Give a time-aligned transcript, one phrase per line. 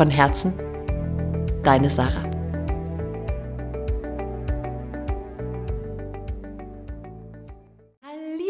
[0.00, 0.54] Von Herzen,
[1.62, 2.24] deine Sarah.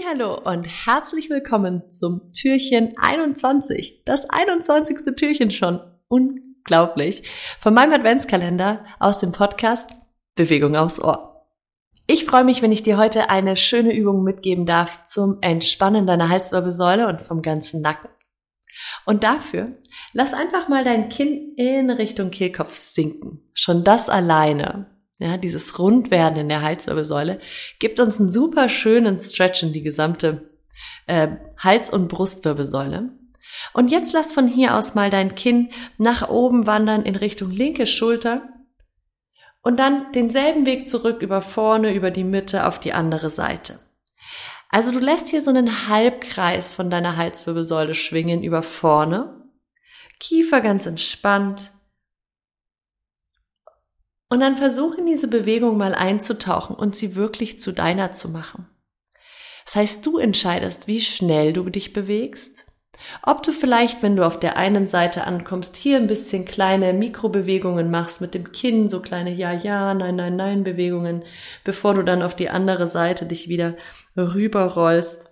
[0.08, 4.02] Hallo und herzlich willkommen zum Türchen 21.
[4.04, 4.98] Das 21.
[5.16, 5.80] Türchen schon.
[6.06, 7.24] Unglaublich.
[7.58, 9.90] Von meinem Adventskalender aus dem Podcast
[10.36, 11.48] Bewegung aufs Ohr.
[12.06, 16.28] Ich freue mich, wenn ich dir heute eine schöne Übung mitgeben darf zum Entspannen deiner
[16.28, 18.08] Halswirbelsäule und vom ganzen Nacken.
[19.04, 19.76] Und dafür
[20.12, 23.42] lass einfach mal dein Kinn in Richtung Kehlkopf sinken.
[23.54, 24.86] Schon das alleine,
[25.18, 27.40] ja, dieses Rundwerden in der Halswirbelsäule,
[27.78, 30.50] gibt uns einen super schönen Stretch in die gesamte
[31.06, 33.10] äh, Hals- und Brustwirbelsäule.
[33.74, 37.86] Und jetzt lass von hier aus mal dein Kinn nach oben wandern in Richtung linke
[37.86, 38.48] Schulter
[39.62, 43.80] und dann denselben Weg zurück über vorne, über die Mitte auf die andere Seite.
[44.70, 49.39] Also du lässt hier so einen Halbkreis von deiner Halswirbelsäule schwingen über vorne.
[50.20, 51.72] Kiefer ganz entspannt.
[54.28, 58.68] Und dann versuch in diese Bewegung mal einzutauchen und sie wirklich zu deiner zu machen.
[59.64, 62.70] Das heißt, du entscheidest, wie schnell du dich bewegst
[63.22, 67.90] ob du vielleicht, wenn du auf der einen Seite ankommst, hier ein bisschen kleine Mikrobewegungen
[67.90, 71.24] machst mit dem Kinn, so kleine Ja, Ja, Nein, Nein, Nein Bewegungen,
[71.64, 73.76] bevor du dann auf die andere Seite dich wieder
[74.16, 75.29] rüberrollst.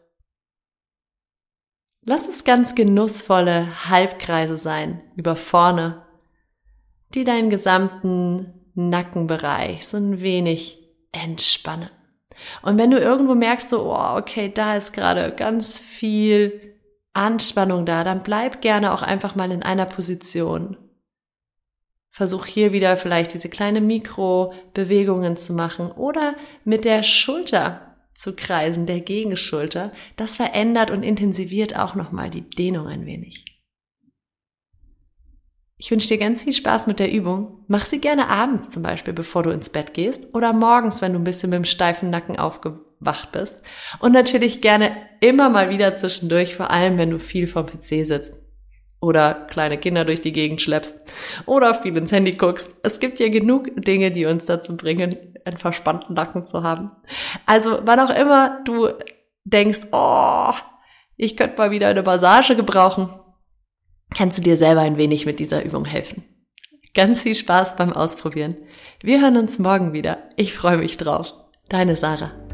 [2.08, 6.06] Lass es ganz genussvolle Halbkreise sein, über vorne,
[7.12, 11.90] die deinen gesamten Nackenbereich so ein wenig entspannen.
[12.62, 16.78] Und wenn du irgendwo merkst, so, oh, okay, da ist gerade ganz viel
[17.12, 20.78] Anspannung da, dann bleib gerne auch einfach mal in einer Position.
[22.08, 27.87] Versuch hier wieder vielleicht diese kleine Mikrobewegungen zu machen oder mit der Schulter
[28.18, 29.92] zu kreisen, der Gegenschulter.
[30.16, 33.44] Das verändert und intensiviert auch nochmal die Dehnung ein wenig.
[35.80, 37.64] Ich wünsche dir ganz viel Spaß mit der Übung.
[37.68, 41.20] Mach sie gerne abends zum Beispiel, bevor du ins Bett gehst oder morgens, wenn du
[41.20, 43.62] ein bisschen mit dem steifen Nacken aufgewacht wach bist.
[44.00, 44.90] Und natürlich gerne
[45.20, 48.47] immer mal wieder zwischendurch, vor allem wenn du viel vom PC sitzt
[49.00, 50.96] oder kleine Kinder durch die Gegend schleppst
[51.46, 52.80] oder viel ins Handy guckst.
[52.82, 55.14] Es gibt ja genug Dinge, die uns dazu bringen,
[55.44, 56.90] einen verspannten Nacken zu haben.
[57.46, 58.88] Also wann auch immer du
[59.44, 60.52] denkst, oh,
[61.16, 63.10] ich könnte mal wieder eine Massage gebrauchen,
[64.14, 66.24] kannst du dir selber ein wenig mit dieser Übung helfen.
[66.94, 68.56] Ganz viel Spaß beim Ausprobieren.
[69.02, 70.18] Wir hören uns morgen wieder.
[70.36, 71.32] Ich freue mich drauf.
[71.68, 72.47] Deine Sarah.